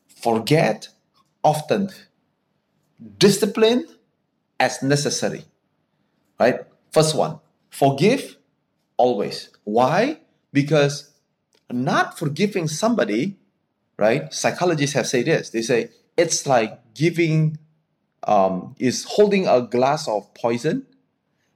[0.09, 0.89] forget
[1.45, 1.91] often,
[3.19, 3.87] discipline
[4.59, 5.45] as necessary.
[6.39, 6.61] Right?
[6.93, 8.37] First one, forgive
[8.97, 9.51] always.
[9.65, 10.21] Why?
[10.53, 11.11] Because
[11.71, 13.41] not forgiving somebody
[14.01, 14.33] right?
[14.33, 15.51] Psychologists have said this.
[15.51, 17.59] They say it's like giving,
[18.27, 20.87] um, is holding a glass of poison.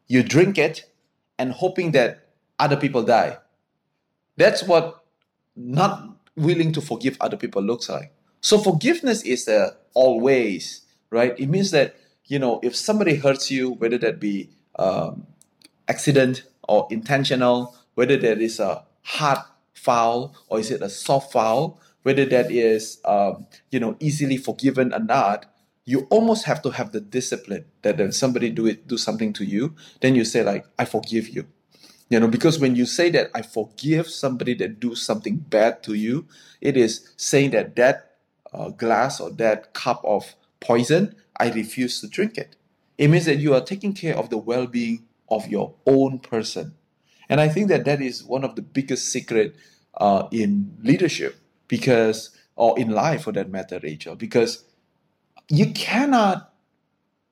[0.07, 0.91] You drink it
[1.39, 3.39] and hoping that other people die.
[4.37, 5.05] That's what
[5.57, 8.13] not willing to forgive other people looks like.
[8.41, 11.39] So forgiveness is uh, always right.
[11.39, 15.27] It means that you know if somebody hurts you, whether that be um,
[15.89, 19.39] accident or intentional, whether that is a hard
[19.73, 24.93] foul or is it a soft foul, whether that is um, you know easily forgiven
[24.93, 25.47] or not,
[25.85, 29.45] you almost have to have the discipline that when somebody do it do something to
[29.45, 31.47] you, then you say like, I forgive you.
[32.09, 35.95] You know, because when you say that I forgive somebody that do something bad to
[35.95, 36.27] you,
[36.61, 38.17] it is saying that that
[38.53, 42.57] uh, glass or that cup of poison, I refuse to drink it.
[42.97, 46.75] It means that you are taking care of the well-being of your own person.
[47.29, 49.57] And I think that that is one of the biggest secret
[49.95, 51.37] uh, in leadership
[51.69, 54.65] because, or in life for that matter, Rachel, because
[55.49, 56.53] you cannot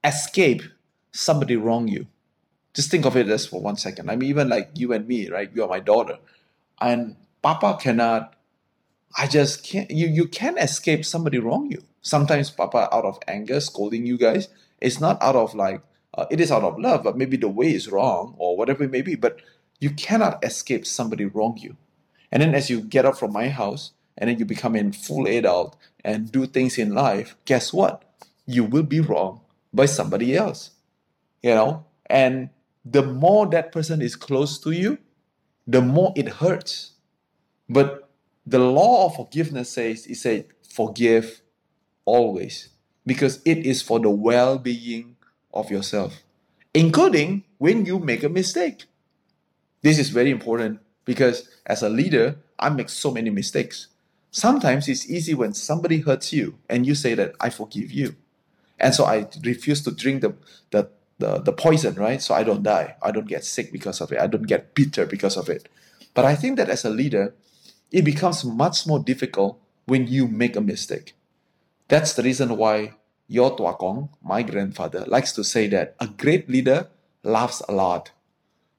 [0.04, 0.62] escape
[1.12, 2.06] somebody wrong you.
[2.74, 4.10] Just think of it as for one second.
[4.10, 5.50] I mean, even like you and me, right?
[5.54, 6.18] You are my daughter,
[6.80, 8.34] and Papa cannot.
[9.16, 9.90] I just can't.
[9.90, 11.82] You you can't escape somebody wrong you.
[12.00, 14.48] Sometimes Papa, out of anger, scolding you guys,
[14.80, 15.82] it's not out of like
[16.14, 18.90] uh, it is out of love, but maybe the way is wrong or whatever it
[18.90, 19.14] may be.
[19.14, 19.40] But
[19.80, 21.76] you cannot escape somebody wrong you.
[22.30, 25.26] And then as you get up from my house and then you become a full
[25.26, 28.04] adult and do things in life, guess what?
[28.46, 29.40] You will be wrong
[29.72, 30.70] by somebody else.
[31.42, 31.86] You know?
[32.06, 32.50] And
[32.84, 34.98] the more that person is close to you,
[35.66, 36.92] the more it hurts.
[37.68, 38.08] But
[38.46, 41.40] the law of forgiveness says, it says, forgive
[42.04, 42.68] always.
[43.06, 45.16] Because it is for the well being
[45.52, 46.22] of yourself,
[46.72, 48.84] including when you make a mistake.
[49.82, 53.88] This is very important because as a leader, I make so many mistakes.
[54.32, 58.16] Sometimes it's easy when somebody hurts you and you say that I forgive you.
[58.80, 60.34] And so I refuse to drink the,
[60.70, 62.20] the, the, the poison, right?
[62.20, 62.62] So I don't mm-hmm.
[62.64, 62.96] die.
[63.02, 64.18] I don't get sick because of it.
[64.18, 65.68] I don't get bitter because of it.
[66.14, 67.34] But I think that as a leader,
[67.90, 71.14] it becomes much more difficult when you make a mistake.
[71.88, 72.94] That's the reason why
[73.28, 76.88] Yo Tua Kong, my grandfather, likes to say that a great leader
[77.22, 78.12] laughs a lot.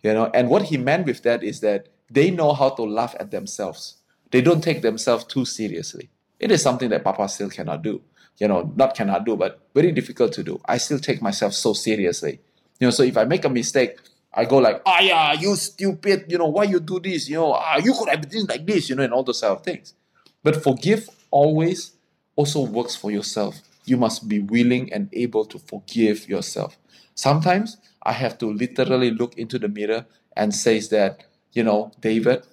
[0.01, 3.15] You know, and what he meant with that is that they know how to laugh
[3.19, 3.97] at themselves.
[4.33, 6.09] They don't take themselves too seriously.
[6.39, 8.01] It is something that Papa still cannot do.
[8.39, 10.59] You know, not cannot do, but very difficult to do.
[10.65, 12.39] I still take myself so seriously.
[12.79, 13.95] You know, so if I make a mistake,
[14.33, 17.29] I go like, ah, yeah, you stupid, you know, why you do this?
[17.29, 19.59] You know, ah, you could have been like this, you know, and all those sort
[19.59, 19.93] of things.
[20.41, 21.91] But forgive always
[22.35, 23.61] also works for yourself.
[23.85, 26.75] You must be willing and able to forgive yourself.
[27.13, 32.47] Sometimes I have to literally look into the mirror and says that, you know, David,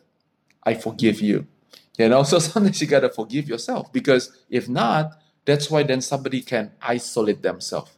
[0.63, 1.47] I forgive you.
[1.99, 6.43] You know, so sometimes you gotta forgive yourself because if not, that's why then somebody
[6.43, 7.93] can isolate themselves.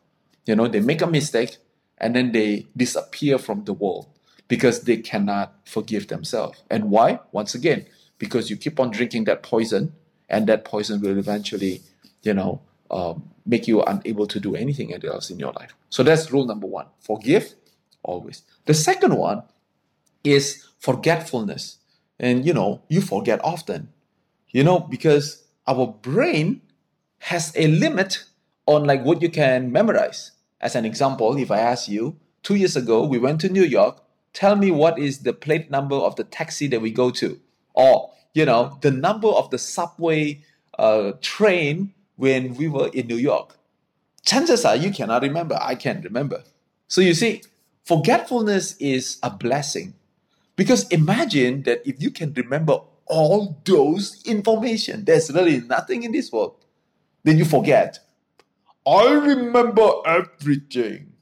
[0.47, 1.59] You know, they make a mistake
[1.99, 4.07] and then they disappear from the world
[4.49, 6.63] because they cannot forgive themselves.
[6.71, 7.21] And why?
[7.31, 7.87] Once again,
[8.19, 9.93] because you keep on drinking that poison,
[10.29, 11.83] and that poison will eventually,
[12.23, 15.75] you know, um, make you unable to do anything else in your life.
[15.91, 17.55] So that's rule number one forgive
[18.03, 18.43] always.
[18.67, 19.43] The second one
[20.25, 21.79] is forgetfulness.
[22.23, 23.89] And you know, you forget often,
[24.51, 26.63] you know, because our brain
[27.19, 28.25] has a limit
[28.67, 30.31] on like what you can memorize.
[30.61, 34.03] As an example, if I ask you, two years ago, we went to New York,
[34.33, 37.41] tell me what is the plate number of the taxi that we go to.
[37.75, 40.45] Or, you know, the number of the subway
[40.79, 43.57] uh, train when we were in New York.
[44.25, 45.59] Chances are you cannot remember.
[45.61, 46.45] I can't remember.
[46.87, 47.43] So you see,
[47.85, 49.95] forgetfulness is a blessing.
[50.63, 56.31] Because imagine that if you can remember all those information, there's really nothing in this
[56.33, 56.57] world.
[57.25, 57.99] Then you forget.
[58.87, 61.13] I remember everything.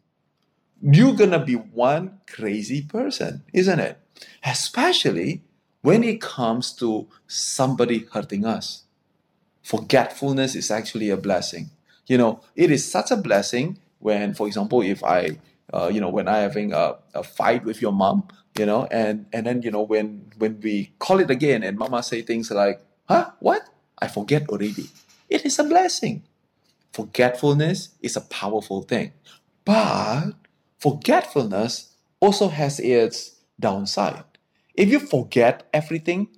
[0.83, 3.99] You're gonna be one crazy person, isn't it?
[4.45, 5.43] Especially
[5.83, 8.85] when it comes to somebody hurting us
[9.63, 11.71] forgetfulness is actually a blessing.
[12.07, 15.39] You know, it is such a blessing when, for example, if I,
[15.73, 18.29] uh, you know, when I having a, a fight with your mom,
[18.61, 22.03] you know, and and then you know when when we call it again and mama
[22.05, 23.65] say things like, "Huh, what?
[23.97, 24.93] I forget already."
[25.33, 26.29] It is a blessing.
[26.93, 29.13] Forgetfulness is a powerful thing,
[29.65, 30.37] but
[30.79, 34.29] forgetfulness also has its downside.
[34.75, 36.29] If you forget everything,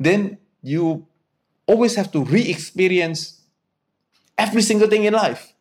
[0.00, 1.06] then you
[1.70, 3.40] always have to re-experience
[4.38, 5.54] every single thing in life.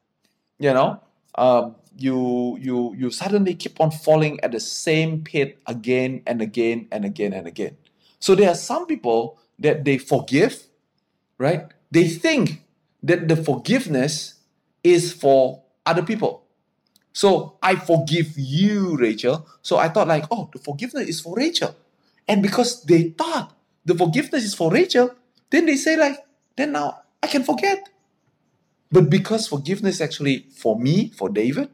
[0.60, 1.02] You know,
[1.36, 6.88] um, you you you suddenly keep on falling at the same pit again and again
[6.91, 7.78] and again and again.
[8.20, 10.64] So there are some people that they forgive,
[11.38, 11.68] right?
[11.91, 12.64] They think
[13.04, 14.36] that the forgiveness
[14.84, 16.43] is for other people.
[17.14, 19.47] So I forgive you, Rachel.
[19.62, 21.76] So I thought like, oh, the forgiveness is for Rachel.
[22.28, 23.54] And because they thought
[23.86, 25.14] the forgiveness is for Rachel,
[25.49, 26.18] then they say, like,
[26.56, 27.89] then now I can forget.
[28.91, 31.70] But because forgiveness actually for me, for David,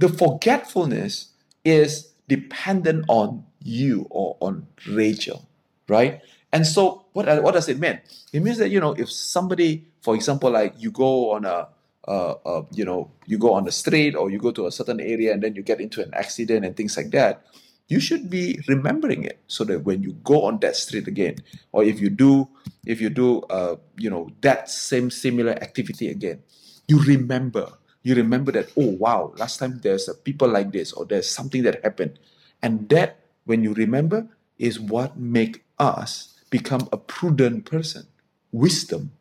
[0.00, 1.28] the forgetfulness
[1.64, 5.46] is dependent on you or on Rachel,
[5.88, 6.20] right?
[6.52, 8.00] And so, what what does it mean?
[8.32, 11.68] It means that you know, if somebody, for example, like you go on a
[12.08, 15.00] uh, uh, you know, you go on the street or you go to a certain
[15.00, 17.44] area and then you get into an accident and things like that,
[17.88, 21.36] you should be remembering it so that when you go on that street again,
[21.72, 22.48] or if you do,
[22.86, 26.42] if you do, uh, you know, that same similar activity again,
[26.88, 27.68] you remember.
[28.02, 31.62] You remember that, oh wow, last time there's a people like this, or there's something
[31.64, 32.18] that happened.
[32.62, 34.28] And that, when you remember,
[34.58, 38.06] is what make us become a prudent person.
[38.52, 39.12] Wisdom,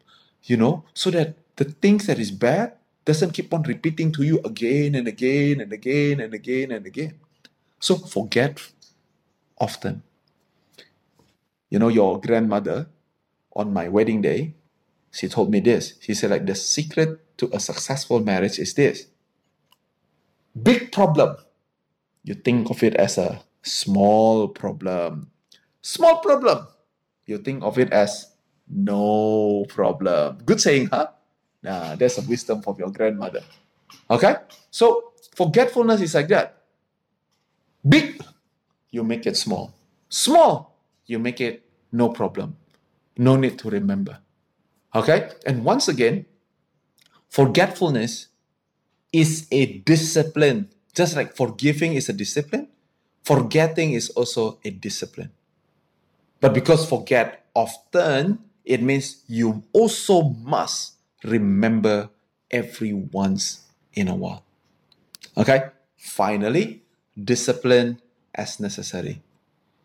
[0.44, 2.74] you know, so that the things that is bad
[3.06, 7.20] doesn't keep on repeating to you again and again and again and again and again.
[7.80, 8.60] So forget
[9.58, 10.04] often.
[11.70, 12.88] You know, your grandmother
[13.54, 14.56] on my wedding day,
[15.12, 15.94] she told me this.
[16.00, 19.08] She said, like, the secret to a successful marriage is this
[20.62, 21.38] big problem.
[22.24, 25.32] You think of it as a small problem.
[25.82, 26.68] Small problem.
[27.26, 28.34] You think of it as
[28.68, 30.38] no problem.
[30.46, 31.08] Good saying, huh?
[31.64, 33.42] Nah, that's a wisdom from your grandmother.
[34.10, 34.36] Okay?
[34.72, 36.64] So forgetfulness is like that.
[37.88, 38.22] Big,
[38.92, 39.74] you make it small.
[40.10, 42.58] Small, you make it no problem.
[43.18, 44.20] No need to remember.
[44.94, 45.30] Okay?
[45.46, 46.26] And once again,
[47.30, 48.28] forgetfulness
[49.14, 50.70] is a discipline.
[50.94, 52.68] Just like forgiving is a discipline,
[53.24, 55.32] forgetting is also a discipline.
[56.42, 62.10] But because forget often, it means you also must remember
[62.50, 64.44] every once in a while.
[65.38, 65.70] Okay?
[65.98, 66.82] Finally,
[67.22, 68.02] discipline
[68.34, 69.22] as necessary.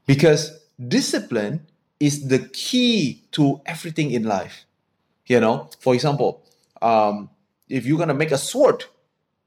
[0.07, 1.67] Because discipline
[1.99, 4.67] is the key to everything in life.
[5.27, 6.45] You know, for example,
[6.83, 7.31] um,
[7.69, 8.85] if you're gonna make a sword,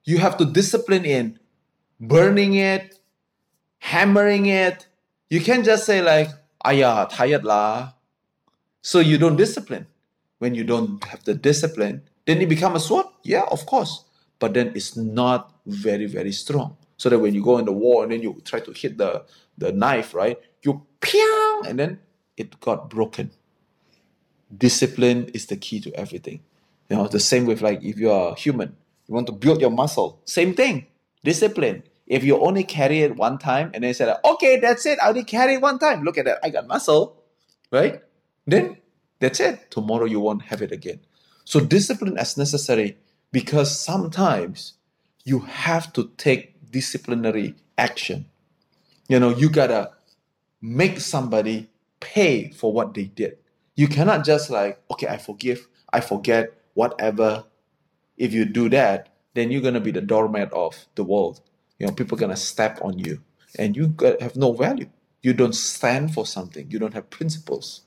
[0.04, 1.40] you have to discipline in
[2.00, 3.00] burning it,
[3.80, 4.88] hammering it.
[5.30, 6.30] You can't just say like,
[6.66, 7.94] "Ayah, tired lah,"
[8.82, 9.86] so you don't discipline
[10.40, 13.06] when you don't have the discipline, then it become a sword.
[13.24, 14.06] Yeah, of course.
[14.40, 16.78] But then it's not very, very strong.
[16.98, 19.24] So that when you go in the war and then you try to hit the,
[19.58, 20.38] the knife, right?
[20.62, 22.00] You piang, and then
[22.38, 23.32] it got broken.
[24.56, 26.42] Discipline is the key to everything.
[26.90, 28.76] You know, the same with like if you are human,
[29.08, 30.22] you want to build your muscle.
[30.26, 30.88] Same thing.
[31.24, 31.84] Discipline.
[32.06, 35.26] If you only carry it one time and then say, okay, that's it, I only
[35.26, 36.04] carry it one time.
[36.04, 37.22] Look at that, I got muscle,
[37.70, 38.02] right?
[38.46, 38.78] Then
[39.20, 39.70] that's it.
[39.70, 41.02] Tomorrow you won't have it again.
[41.44, 42.98] So discipline as necessary
[43.32, 44.74] because sometimes
[45.26, 48.26] you have to take disciplinary action.
[49.10, 49.92] You know, you gotta
[50.62, 51.70] make somebody
[52.00, 53.38] pay for what they did.
[53.78, 57.46] You cannot just like, okay, I forgive, I forget, whatever.
[58.18, 61.42] If you do that, then you're gonna be the doormat of the world.
[61.78, 63.22] You know, people gonna step on you,
[63.58, 64.90] and you have no value.
[65.22, 66.72] You don't stand for something.
[66.72, 67.82] You don't have principles.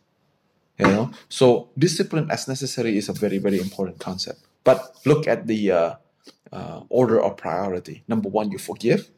[0.79, 4.41] You know, so discipline as necessary is a very very important concept.
[4.65, 5.95] But look at the uh,
[6.53, 8.05] uh, order of priority.
[8.07, 9.11] Number one, you forgive.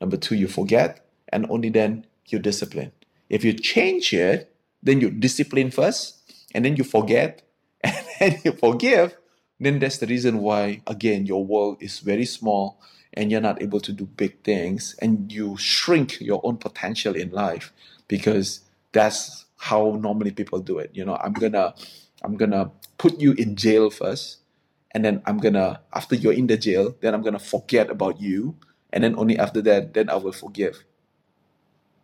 [0.00, 2.92] Number two, you forget, and only then you discipline.
[3.30, 4.52] If you change it,
[4.82, 6.18] then you discipline first,
[6.54, 7.42] and then you forget,
[7.84, 9.16] and then you forgive.
[9.58, 12.78] Then that's the reason why again your world is very small
[13.14, 17.30] and you're not able to do big things and you shrink your own potential in
[17.30, 17.72] life
[18.06, 18.60] because
[18.92, 20.90] that's how normally people do it.
[20.92, 21.74] You know, I'm gonna
[22.22, 24.38] I'm gonna put you in jail first,
[24.92, 28.56] and then I'm gonna after you're in the jail, then I'm gonna forget about you,
[28.92, 30.84] and then only after that, then I will forgive.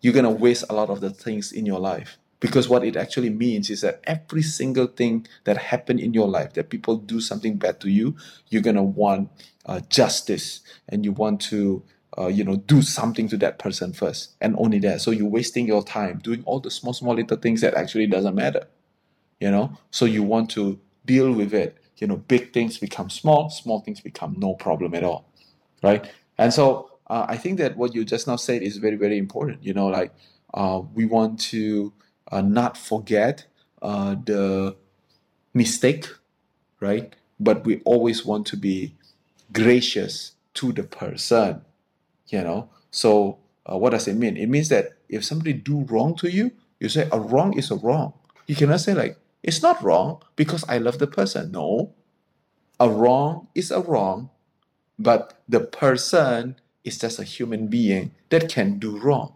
[0.01, 3.30] You're gonna waste a lot of the things in your life because what it actually
[3.30, 7.57] means is that every single thing that happened in your life that people do something
[7.57, 8.14] bad to you
[8.51, 9.30] you're going to want
[9.64, 11.82] uh, justice and you want to
[12.18, 15.01] uh, you know, do something to that person first, and only that.
[15.01, 18.34] So you're wasting your time doing all the small, small little things that actually doesn't
[18.34, 18.68] matter.
[19.40, 21.78] You know, so you want to deal with it.
[21.97, 25.24] You know, big things become small, small things become no problem at all,
[25.82, 26.09] right?
[26.38, 29.64] And so uh, I think that what you just now said is very, very important.
[29.64, 30.12] You know, like
[30.53, 31.93] uh, we want to
[32.41, 33.47] not forget
[33.83, 34.76] uh, the
[35.53, 36.09] mistake,
[36.80, 37.14] right?
[37.39, 38.95] But we always want to be
[39.53, 41.62] gracious to the person
[42.28, 42.70] you know?
[42.91, 43.39] So
[43.70, 44.37] uh, what does it mean?
[44.37, 47.76] It means that if somebody do wrong to you you say a wrong is a
[47.76, 48.12] wrong.
[48.47, 51.53] You cannot say like it's not wrong because i love the person.
[51.53, 51.95] No.
[52.80, 54.30] A wrong is a wrong
[54.99, 59.35] but the person is just a human being that can do wrong.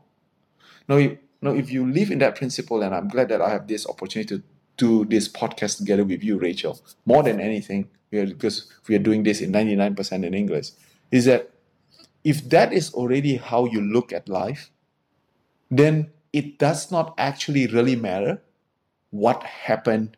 [0.89, 0.99] Now,
[1.43, 4.37] now if you live in that principle and i'm glad that i have this opportunity
[4.37, 4.43] to
[4.77, 9.41] do this podcast together with you rachel more than anything because we are doing this
[9.41, 10.71] in 99% in english
[11.11, 11.51] is that
[12.27, 14.71] if that is already how you look at life,
[15.71, 18.43] then it does not actually really matter
[19.11, 20.17] what happened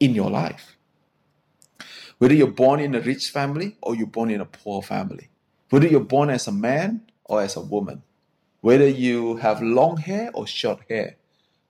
[0.00, 0.76] in your life.
[2.18, 5.28] Whether you're born in a rich family or you're born in a poor family.
[5.70, 8.02] Whether you're born as a man or as a woman.
[8.60, 11.16] Whether you have long hair or short hair.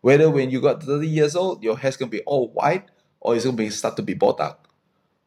[0.00, 3.44] Whether when you got 30 years old, your hair's gonna be all white or it's
[3.44, 4.56] gonna be start to be botak.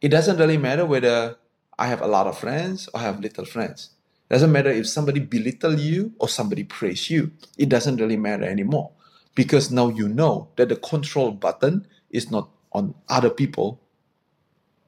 [0.00, 1.36] It doesn't really matter whether
[1.78, 3.90] I have a lot of friends or I have little friends.
[4.28, 7.32] It doesn't matter if somebody belittle you or somebody praise you.
[7.56, 8.90] It doesn't really matter anymore
[9.34, 13.80] because now you know that the control button is not on other people,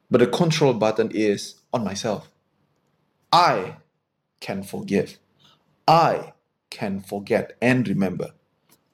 [0.09, 2.29] but the control button is on myself.
[3.31, 3.77] I
[4.39, 5.19] can forgive.
[5.87, 6.33] I
[6.69, 8.31] can forget and remember.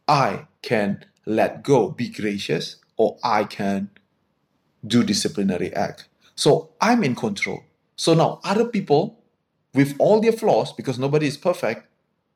[0.08, 3.90] I can let go, be gracious, or I can
[4.86, 6.08] do disciplinary act.
[6.36, 7.64] So I'm in control.
[7.96, 9.20] So now other people
[9.74, 11.88] with all their flaws, because nobody is perfect,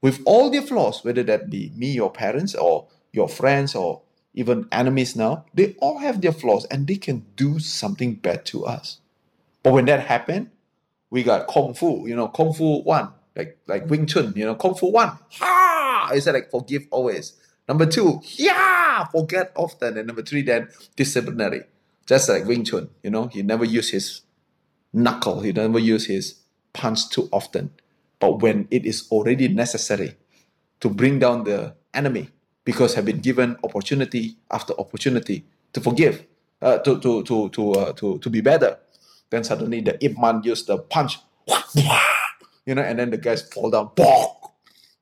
[0.01, 4.01] with all their flaws, whether that be me, your parents, or your friends, or
[4.33, 8.65] even enemies now, they all have their flaws and they can do something bad to
[8.65, 8.99] us.
[9.63, 10.51] But when that happened,
[11.09, 14.55] we got Kung Fu, you know, Kung Fu one, like like Wing Chun, you know,
[14.55, 16.09] Kung Fu one, ha!
[16.11, 17.33] I said like forgive always.
[17.67, 19.97] Number two, yeah, forget often.
[19.97, 21.63] And number three, then disciplinary.
[22.05, 24.21] Just like Wing Chun, you know, he never use his
[24.93, 26.39] knuckle, he never use his
[26.73, 27.71] punch too often.
[28.19, 30.15] But when it is already necessary
[30.79, 32.29] to bring down the enemy,
[32.63, 36.25] because have been given opportunity after opportunity to forgive,
[36.61, 38.79] uh, to to to to uh, to to be better,
[39.29, 41.19] then suddenly the Ip Man used the punch,
[42.67, 43.91] you know, and then the guys fall down,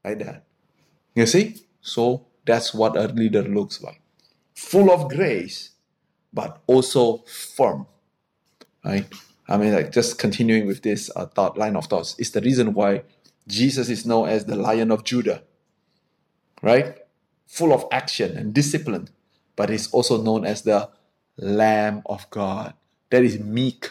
[0.05, 0.45] like that.
[1.15, 1.57] You see?
[1.81, 4.01] So that's what a leader looks like.
[4.53, 5.71] Full of grace,
[6.31, 7.87] but also firm.
[8.85, 9.07] Right?
[9.47, 12.73] I mean, like just continuing with this uh, thought line of thoughts is the reason
[12.75, 13.01] why
[13.47, 15.43] Jesus is known as the Lion of Judah.
[16.61, 16.99] Right?
[17.47, 19.09] Full of action and discipline,
[19.55, 20.89] but he's also known as the
[21.37, 22.75] Lamb of God.
[23.09, 23.89] That is meek.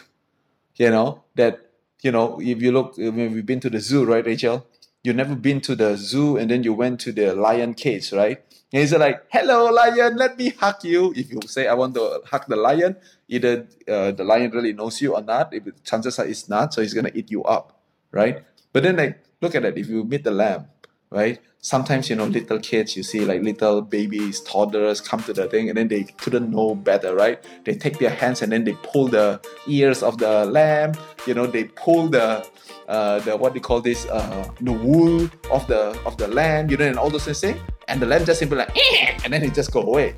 [0.75, 1.64] You know, that,
[2.05, 4.67] you know, if you look, when we've been to the zoo, right, Rachel?
[5.03, 8.37] You've never been to the zoo and then you went to the lion cage, right?
[8.71, 11.13] And he's like, hello, lion, let me hug you.
[11.15, 12.95] If you say, I want to hug the lion,
[13.27, 15.51] either uh, the lion really knows you or not.
[15.51, 17.79] If chances are it's not, so he's going to eat you up,
[18.11, 18.43] right?
[18.71, 19.77] But then, like, look at it.
[19.77, 20.67] If you meet the lamb,
[21.09, 21.39] right?
[21.59, 25.69] Sometimes, you know, little kids, you see like little babies, toddlers come to the thing
[25.69, 27.43] and then they couldn't know better, right?
[27.63, 30.93] They take their hands and then they pull the ears of the lamb,
[31.25, 32.47] you know, they pull the
[32.87, 36.77] uh, the what they call this uh, the wool of the of the lamb, you
[36.77, 37.59] know, and all those things.
[37.87, 38.77] And the lamb just simply like,
[39.23, 40.13] and then it just go away,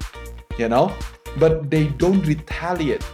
[0.58, 0.94] you know.
[1.38, 3.06] But they don't retaliate.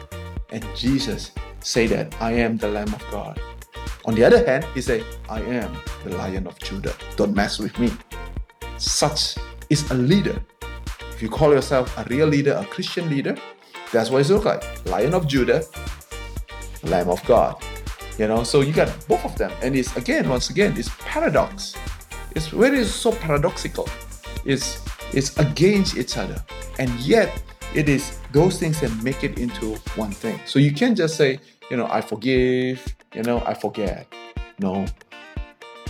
[0.49, 3.39] And Jesus say that I am the Lamb of God.
[4.06, 6.93] On the other hand, he said, I am the Lion of Judah.
[7.16, 7.91] Don't mess with me.
[8.78, 9.36] Such
[9.70, 10.43] is a leader.
[11.12, 13.38] If you call yourself a real leader, a Christian leader,
[13.93, 14.86] that's what it looks like.
[14.88, 15.64] Lion of Judah,
[16.84, 17.64] Lamb of God.
[18.18, 19.51] You know, so you got both of them.
[19.62, 21.76] And it's again, once again, it's paradox.
[22.36, 23.88] It's very so paradoxical.
[24.45, 24.84] It's
[25.14, 26.43] it's against each other.
[26.78, 27.41] And yet
[27.74, 30.39] it is those things that make it into one thing.
[30.45, 31.39] So you can't just say,
[31.74, 34.05] you know, I forgive, you know, I forget.
[34.59, 34.86] No.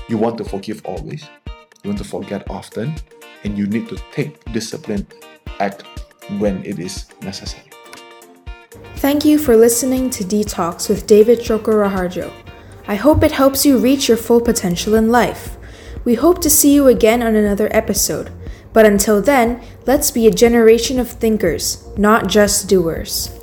[0.07, 1.27] You want to forgive always.
[1.83, 2.95] You want to forget often.
[3.43, 5.05] And you need to take discipline
[5.59, 5.83] act
[6.39, 7.69] when it is necessary.
[8.95, 12.31] Thank you for listening to Detox with David Chokoraharjo.
[12.87, 15.57] I hope it helps you reach your full potential in life.
[16.05, 18.31] We hope to see you again on another episode.
[18.71, 23.37] But until then, let's be a generation of thinkers, not just doers.